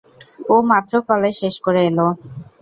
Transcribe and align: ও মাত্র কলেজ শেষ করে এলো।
ও 0.49 0.65
মাত্র 0.71 0.93
কলেজ 1.09 1.33
শেষ 1.41 1.55
করে 1.65 1.81
এলো। 1.89 2.07